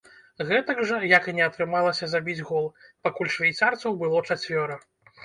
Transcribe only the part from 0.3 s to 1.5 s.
Гэтак жа, як і не